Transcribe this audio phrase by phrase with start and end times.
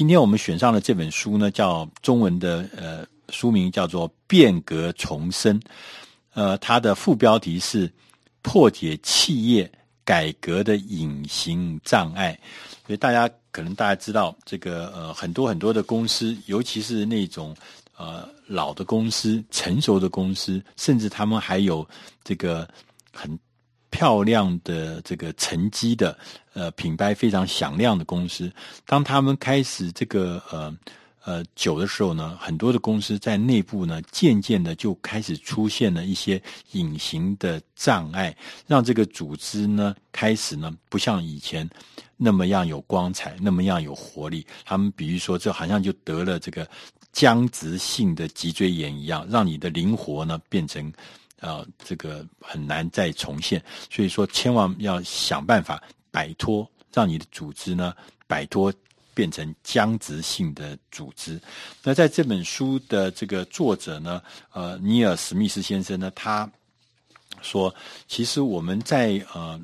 [0.00, 5.60] 今天我们选上的这本书呢，叫中文的呃书名叫做《变革重生》，
[6.32, 7.92] 呃，它的副标题是
[8.40, 9.70] “破解企业
[10.02, 12.32] 改革的隐形障碍”。
[12.86, 17.54] 所以大家可能大家知道，这个呃很多很多的公司，尤其是那种
[17.94, 21.86] 呃老的公司、成熟的公司，甚至他们还有
[22.24, 22.66] 这个
[23.12, 23.38] 很。
[23.90, 26.16] 漂亮的这个成绩的
[26.52, 28.50] 呃品牌非常响亮的公司，
[28.86, 30.76] 当他们开始这个呃
[31.24, 36.40] 呃久的时候呢，很多的公司在内部呢，渐渐的就开始出现了一些
[36.72, 38.34] 隐形的障碍，
[38.66, 41.68] 让这个组织呢开始呢不像以前
[42.16, 44.46] 那么样有光彩，那么样有活力。
[44.64, 46.66] 他们比如说，这好像就得了这个
[47.12, 50.92] 僵直性的脊椎炎一样，让你的灵活呢变成。
[51.40, 57.94] 啊，这个很难再重现，所以说千万要想办法摆脱，让你的组织呢
[58.26, 58.72] 摆脱
[59.14, 61.40] 变成僵直性的组织。
[61.82, 66.50] 那在这本书的这个作者呢，呃，尼尔·史密斯先生呢，他
[67.42, 67.74] 说，
[68.06, 69.60] 其实我们在呃。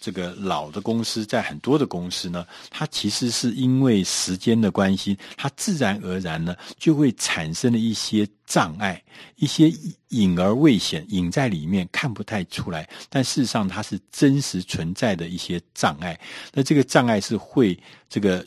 [0.00, 9.00] 这个老的公司，在很多的公司呢，它其实是因为时间的关系，它自然而然呢就会产生了一些障碍，
[9.36, 9.70] 一些
[10.08, 16.18] 隐而未显，隐在里面看不太出来，但事实上它是真实存在的一些障碍。
[16.54, 18.44] 那这个障碍是会这个。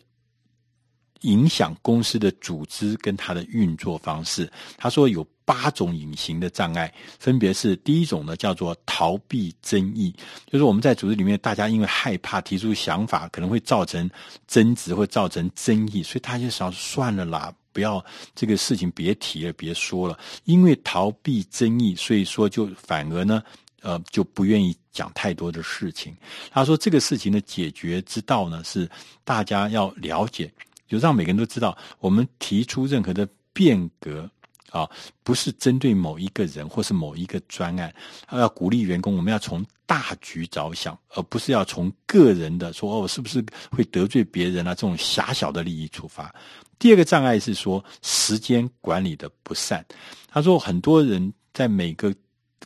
[1.24, 4.50] 影响公司的组织跟它的运作方式。
[4.78, 10.14] 他说有八种隐形的障碍，分别是第一种呢，叫做逃避争议，
[10.50, 14.10] 就是我们在组织里面，大家因为害怕提出想法，可能会造成
[14.48, 20.18] 争执，会造成争议，所以他就想算了啦，不要这个事情别提了，别说了。
[20.46, 23.44] 因为逃避争议，所以说就反而呢，
[23.82, 26.16] 呃，就不愿意讲太多的事情。
[26.52, 28.90] 他说这个事情的解决之道呢，是
[29.26, 30.50] 大家要了解。
[30.94, 34.30] 就让每个人都知道，我们提出任何的变革
[34.70, 34.88] 啊，
[35.24, 37.92] 不是针对某一个人或是某一个专案，
[38.32, 46.32] 要鼓励员工，我们要从大局着想，而不是要从个人的说哦，是不是会得罪别人啊这种狭小的利益出发。
[46.78, 49.84] 第二个障碍是说时间管理的不善。
[50.28, 52.14] 他说很多人在每个。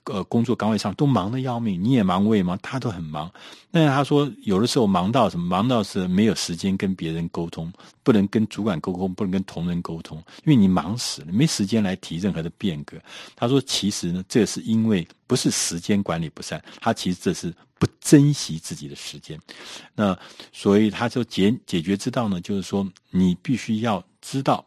[0.07, 3.29] 呃，工作岗位上都忙得要命，你也忙，我也忙，他都很忙。
[3.69, 5.45] 但是他说，有的时候忙到什么？
[5.45, 7.71] 忙到是没有时间跟别人沟通，
[8.03, 12.97] 不能跟主管沟通，不能跟同仁沟通，因为你忙死了，没时间来提任何的变革。
[13.35, 19.37] 他说，其实呢，这是因为不是时间管理不善，他其实这是不珍惜自己的时间。
[19.93, 20.17] 那
[20.53, 24.65] 所以他说解解决之道呢，就是说你必须要知道，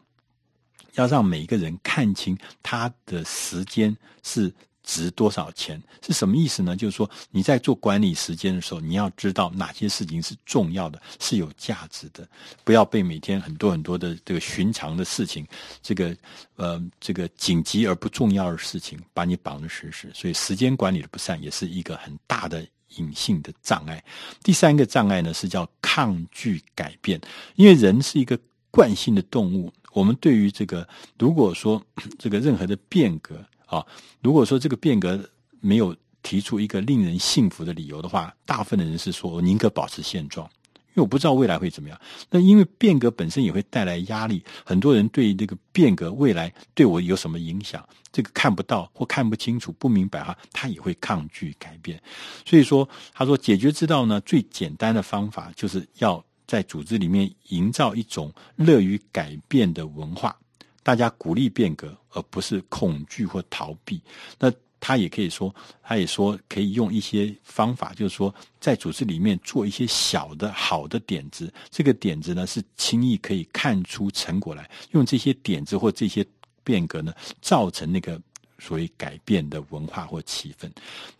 [0.96, 4.52] 要让每一个人看清他的时间是。
[4.82, 6.74] 值多少钱是什么意思呢？
[6.74, 12.26] 就是说你在做管理时间的时候，你要知道哪些事情是重要的，是有价值的，
[12.64, 15.46] 不要被每天很多很多的这个寻常的事情，
[15.82, 16.16] 这个
[16.56, 20.10] 呃这个紧急而不重要的事情把你绑得实实。
[20.14, 22.66] 所以时间管理的不善也是一个很大的
[22.96, 24.02] 隐性的障碍。
[24.42, 27.20] 第三个障碍呢是叫抗拒改变，
[27.54, 28.38] 因为人是一个
[28.70, 31.80] 惯性的动物，我们对于这个如果说
[32.18, 33.44] 这个任何的变革。
[33.70, 33.86] 啊，
[34.20, 35.18] 如果说这个变革
[35.60, 40.44] 没有提出一个令人信服的理由的话，大部分的人是说我宁可保持现状，
[40.74, 41.98] 因为我不知道未来会怎么样。
[42.28, 52.02] 那因为变革本身也会带来压力，很多人对这个变革未来对我有什么影响，这个看不到或看不清楚、不明白哈，他也会抗拒改变。
[52.44, 60.36] 所以说，他说解决之道呢，最简单的方法就是要在组织里面营造一种乐于改变的文化。
[60.82, 64.00] 大家鼓励变革，而不是恐惧或逃避。
[64.38, 71.52] 那他也可以说，他也说可以用一些方法，就是说在组织里面做一些小的好的点子。
[71.70, 74.68] 这个点子呢，是轻易可以看出成果来。
[74.92, 76.24] 用这些点子或这些
[76.64, 77.12] 变革呢，
[77.42, 78.18] 造成那个
[78.58, 80.70] 所谓改变的文化或气氛。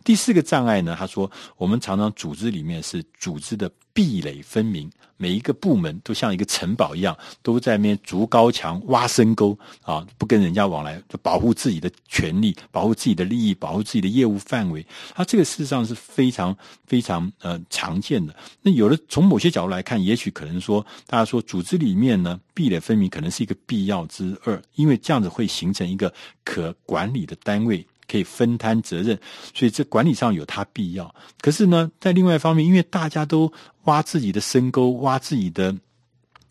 [0.03, 4.89] 第四个障碍呢，他说我们常常组织里面是组织的壁垒分明。
[5.17, 14.83] 每一个部门都像一个城堡一样，都在那边筑高墙、挖深沟啊，不跟人家往来，就保护自己的权利、保护自己的利益、保护自己的业务范围。
[15.13, 16.57] 它这个事实上是非常
[16.87, 18.35] 非常呃常见的。
[18.63, 26.11] 那有的从某些角度来看，也许可能说，大家说组织里面呢，壁垒分明可能是一个必要之二，因为这样子会形成一个
[26.43, 27.85] 可管理的单位。
[28.11, 29.17] 可以分摊责任，
[29.53, 31.15] 所以这管理上有它必要。
[31.39, 33.51] 可是呢，在另外一方面，因为大家都
[33.85, 35.73] 挖自己的深沟，挖自己的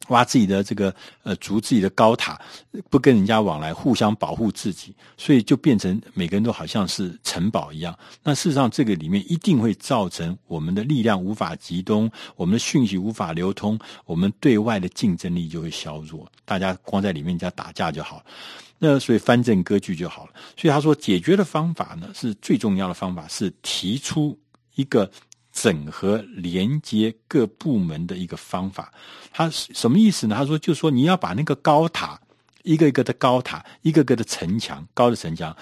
[0.09, 0.93] 挖自己的这个
[1.23, 2.41] 呃筑自己的高塔，
[2.89, 7.97] 不跟人家往来，互相保护自己，所以就变成每个人都好像是城堡一样。
[8.25, 16.27] 那事实上，这个里面一定会造成我们的力量无法集中，我们的讯息无法流通，我们对外的竞争力就会削弱。
[16.45, 18.25] 大家光在里面家打架就好，
[18.81, 20.33] 那所以藩镇割据就好了。
[20.57, 24.37] 所以他说，解决的方法呢，是最重要的方法是提出
[24.75, 25.09] 一个。
[25.53, 28.95] 整合连接各部门的一个方法，
[29.33, 30.37] 他什么意思呢？
[30.37, 32.19] 他说，就是说你要把那个高塔，
[32.63, 35.55] 一个一个的高塔，一个个的城墙，高的城墙，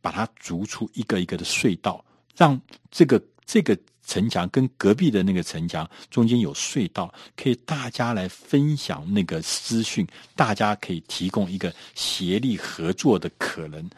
[0.00, 2.02] 把它逐出一个一个的隧道，
[2.36, 2.58] 让
[2.92, 13.88] 这个这个城墙跟隔壁的那个城墙中间有隧道，可以大家来分享那个资讯，大家可以提供一个协力合作的可能。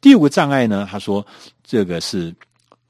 [0.00, 1.26] 第五个障碍呢，他说
[1.62, 2.34] 这个是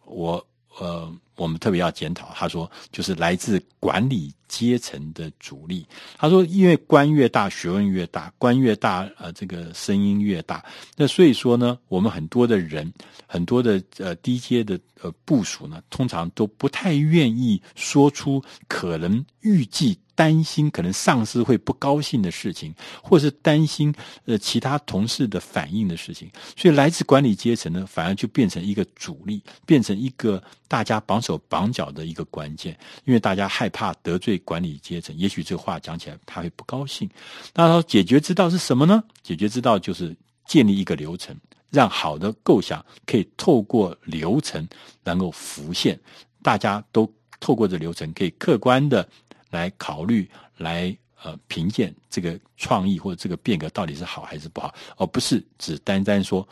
[0.04, 0.46] 我
[0.78, 1.12] 呃。
[1.38, 5.86] 我们特别要检讨，他说就是来自管理阶层的阻力。
[6.16, 10.64] 他说，因为官越大，学问越大，官越大，呃，这个声音越大。
[10.96, 12.92] 那所以说呢，我们很多的人，
[13.26, 19.98] 很多的呃低阶的呃部署呢，通常都不太愿意说出可能预计。
[20.18, 23.94] 担心可能上司会不高兴的事情，或是担心
[24.24, 37.08] 呃其他同事的反应的事情，所以来自管理阶层呢，反而就变成一个阻力，变成一个大家绑手绑脚的一个关键，因为大家害怕得罪管理阶层，也许这话讲起来他会不高兴。
[37.54, 39.02] 那他说解决之道是什么呢？
[39.22, 41.36] 解决之道就是建立一个流程，
[41.70, 44.68] 让好的构想可以透过流程
[45.04, 45.98] 能够浮现，
[46.42, 49.08] 大家都透过这流程可以客观的。
[49.50, 56.46] 来考虑，来呃评鉴这个创意或者这个变革到底是好还是不好，而不是只单单说，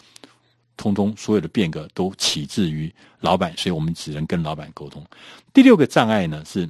[0.78, 2.90] 通通所有的变革都起自于
[3.20, 5.04] 老板，所以我们只能跟老板沟通。
[5.52, 6.66] 第六个障碍呢是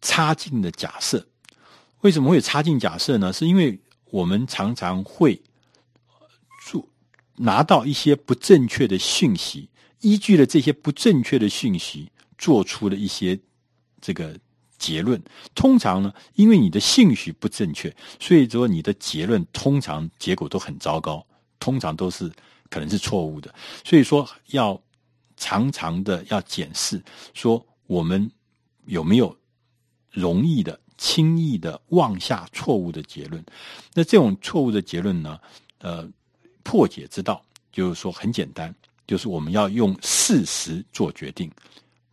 [0.00, 1.26] 差劲的假设。
[2.00, 3.32] 为什么会有差劲假设呢？
[3.32, 5.40] 是因为我们常常会
[6.66, 6.88] 做
[7.36, 9.68] 拿到一些不正确的讯息，
[10.00, 13.38] 依据了这些不正确的讯息，做出了一些
[14.00, 14.38] 这个。
[14.78, 15.20] 结论
[15.56, 21.26] 通常呢，因为你的信息不正确，所以说你的结论通常结果都很糟糕，
[21.58, 22.30] 通常都是
[22.70, 23.52] 可能是错误的。
[23.84, 24.80] 所以说要
[25.36, 27.02] 常常的要检视，
[27.34, 28.30] 说我们
[28.86, 29.36] 有没有
[30.10, 33.44] 容易的、轻易的妄下错误的结论。
[33.94, 35.38] 那这种错误的结论呢，
[35.78, 36.08] 呃，
[36.62, 38.74] 破解之道就是说很简单，
[39.06, 41.50] 就是我们要用事实做决定，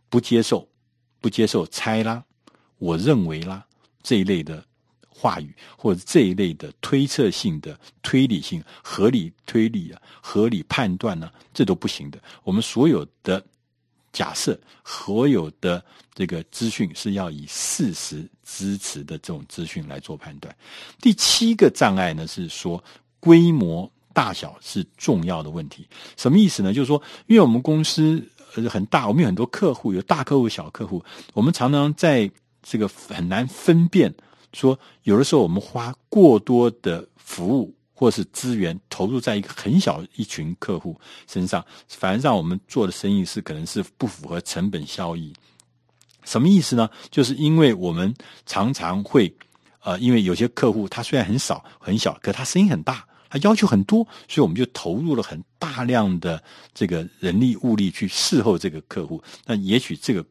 [0.08, 0.68] 不接受，
[1.20, 2.24] 不接受猜啦。
[2.78, 3.66] 我认为啦，
[4.02, 4.62] 这一类的
[5.08, 12.22] 话语或者这一类的推测性的推理性、合理推理啊、合理判断呢，这都不行的。
[12.44, 13.42] 我们所有的
[14.16, 15.84] 假设、所有的
[16.14, 20.56] 这个资讯是要以事实支持的这种资讯来做判断。
[21.02, 22.82] 第七个障碍呢，是说
[23.20, 25.86] 规模大小是重要的问题。
[26.16, 26.72] 什么意思呢？
[26.72, 31.04] 就是说，因为我们公司呃很大，我们有很多客户，有大客户、小客户，
[31.34, 32.30] 我们常常在
[32.62, 34.14] 这个很难分辨，
[34.54, 40.96] 说有的时候我们花过多的服务或是资源投入在一个很小一群客户
[41.26, 45.32] 身上，反而让我们做的生意是可能是不符合成本效益。
[46.24, 46.88] 什么意思呢？
[47.10, 48.14] 就是因为我们
[48.44, 49.34] 常常会，
[49.80, 56.40] 呃，因为有些客户他虽然很少很小，可他生意很大，他要求很多，所以我们就投入了很大量的
[56.74, 59.22] 这个人力物力去伺候这个客户。
[59.46, 60.22] 那也许这个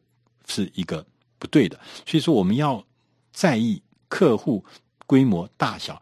[0.46, 1.04] 是一个。
[1.38, 2.82] 不对的，所以说我们要
[3.30, 4.64] 在意客户
[5.04, 6.00] 规模大小，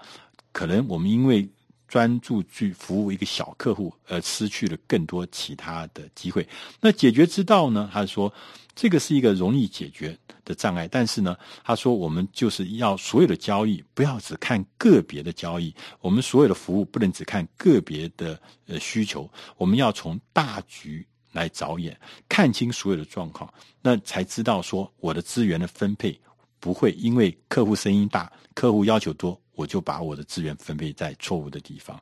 [0.52, 1.48] 可能我们因为
[1.94, 6.44] 专注去服务一个小客户而失去了更多其他的机会。
[6.80, 7.88] 那解决之道呢？
[7.92, 8.34] 他说
[8.74, 18.36] 这个是一个容易解决的障碍，但是呢，他说我们就是要所有的交易不要只看个别的交易，我们所有的服务不能只看个别的
[18.66, 21.06] 呃需求，我们要从大局。
[21.30, 21.96] 来着眼，
[22.28, 26.16] 看清所有的状况，那才知道说我的资源的分配
[26.60, 32.00] 不会因为客户声音大、客户要求多，我就把我的资源分配在错误的地方。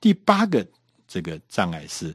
[0.00, 0.66] 第八个
[1.06, 2.14] 这个障碍是。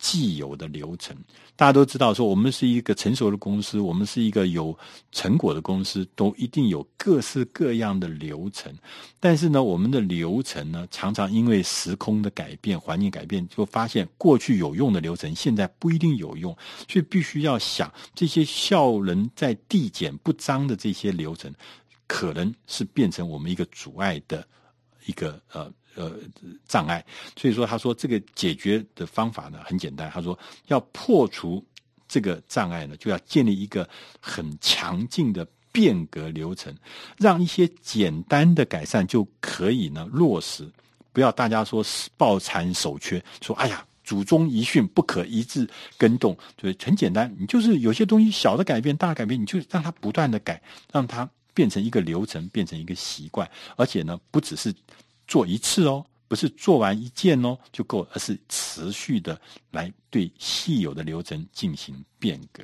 [0.00, 1.12] 既有的流程，
[1.56, 4.78] 大家都知道，说我们是一个成熟的公司，我们是一个有
[5.10, 8.72] 成果的公司，都一定有各式各样的流程。
[9.18, 16.56] 但是呢，我们的流程呢，常常因为时空的改变、环境改变，就发现过去有用的流程，现在不一定有用，
[16.88, 21.52] 所以必须要想这些效能在递减不彰的这些流程，
[22.08, 24.44] 可能是变成我们一个阻碍的
[25.06, 25.72] 一个呃。
[25.94, 26.12] 呃，
[26.68, 27.04] 障碍，
[27.36, 30.08] 所以说，他说这个解决的方法呢，很简单。
[30.08, 30.38] 他说，
[30.68, 31.64] 要破除
[32.06, 33.88] 这个障碍呢，就要建立一个
[34.20, 36.72] 很强劲的变革流程，
[37.16, 40.70] 让一些简单的改善就可以呢落实，
[41.12, 41.84] 不要大家说
[42.16, 43.84] 抱残守缺，说哎呀。
[44.04, 54.72] 祖宗遗训不可一字更动，就是很简单，你就是有些东西小的改变、大的改变，你就让它不断的改，让它变成一个流程，变成一个习惯，而且呢，不只是
[55.26, 59.40] 做一次哦，不是做完一件哦就够，而是持续的
[59.72, 62.62] 来对现有的流程进行变革。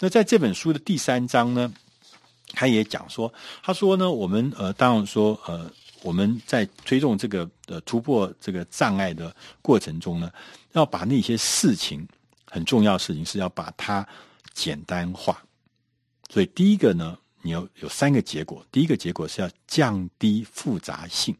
[0.00, 1.72] 那在这本书的第三章呢，
[2.48, 5.70] 他也讲说，他说呢，我们呃，当然说呃。
[6.02, 10.30] 我们在推动这个呃突破这个障碍的过程中呢，
[10.72, 12.06] 要把那些事情
[12.44, 14.06] 很重要的事情是要把它
[14.52, 15.42] 简单化。
[16.28, 18.66] 所以第一个呢，你要有三个结果。
[18.72, 21.34] 第一个结果是要降低复杂性，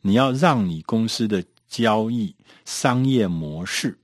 [0.00, 3.98] 你要让你公司的交易商业模式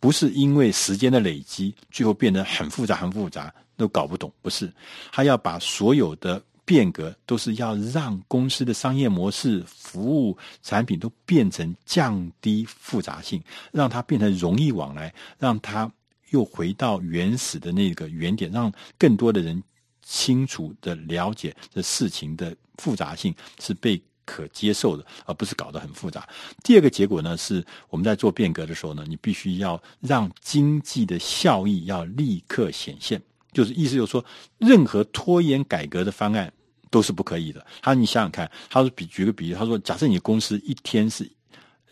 [0.00, 4.32] 不是因为时间的累积，最后变得很复杂很复杂，都搞不懂。
[4.42, 4.72] 不是，
[5.12, 6.42] 他要把所有的。
[6.68, 13.42] 变革都是要让公司的商业模式、服务、产品都变成降低复杂性，
[13.72, 15.90] 让它变成容易往来，让它
[16.30, 19.62] 又回到原始的那个原点，让更多的人
[20.02, 26.28] 清楚的了解这事情的复杂性是被可接受的，而不是搞得很复杂。
[26.62, 33.20] 第二个结果呢，是我们在做变革的时候呢，你必须要让经济的效益要立刻显现，
[33.52, 34.24] 就是意思就是说，
[34.58, 36.52] 任何拖延改革的方案。
[36.90, 37.60] 都是不可以的。
[37.82, 41.30] 他说：“你想想看，他说比举个比喻，他说，假设你公司一天是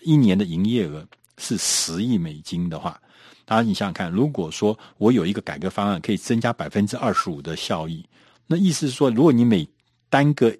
[0.00, 2.99] 一年的营业额是十亿美金的话，
[3.44, 8.04] 当然你想想看，如果说我有一个改革方案可以增加百分之二十五的效益，
[8.46, 9.68] 那意思是说，如果你每
[10.08, 10.54] 耽搁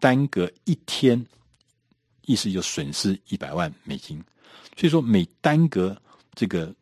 [0.00, 1.24] 耽搁一天，
[2.22, 4.22] 意思就损失一百万美金。
[4.76, 5.96] 所以说，每耽搁
[6.34, 6.74] 这个。”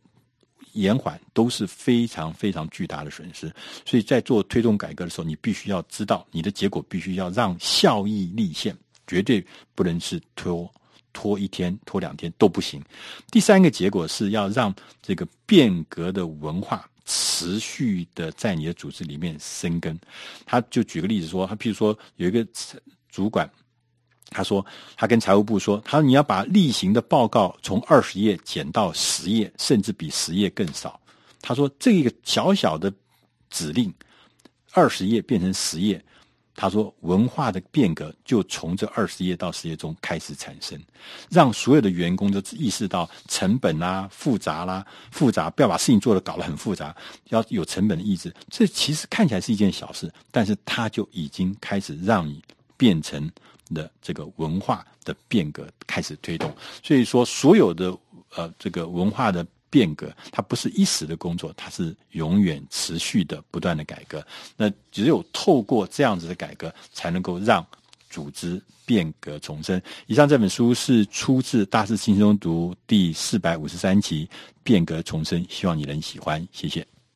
[0.72, 3.52] 延缓都是非常非常巨大的损失，
[3.84, 8.74] 所以在做推动改革的时候，你必须要知道你的结果必须要让效益立现，
[9.06, 10.66] 绝对不能是拖
[11.12, 12.82] 拖一天、拖两天都不行。
[13.30, 19.98] 第三个结果是要让这个变革的文化持续的在你的组织里面生根。
[20.44, 22.46] 他就举个例子说，他譬如说有一个
[23.08, 23.50] 主管。
[24.34, 24.64] 他说
[24.96, 30.98] ：“他跟财务部说，他说你要把例行的报告从二十页减到十页，甚至比十页更少。
[31.42, 32.90] 他说这个小小的
[33.50, 33.92] 指令，
[34.72, 36.02] 二十页变成十页，
[36.54, 40.80] 他说文化的变革就从这二十页到十页中开始产生，
[41.30, 46.94] 让所有的员工都意识到成本啦、复杂啦、复杂，不要把事情做得搞得很复杂，
[47.30, 48.32] 要有成本的意识。
[48.50, 52.42] 这其实看起来是一件小事，但是它就已经开始让你
[52.76, 53.30] 变成。”
[53.74, 57.96] 的这个文化的变革开始推动，所以说所有的
[58.34, 64.22] 呃这个文化的变革，它不是一时的工作，它是永远持续的不断的改革。
[64.54, 67.66] 那只有透过这样子的改革，才能够让
[68.10, 69.80] 组织变革重生。
[70.06, 74.26] 以上这本书是出自《大师轻松读》第四百五十三集
[74.62, 76.86] 《变革重生》，希望你能喜欢，谢谢。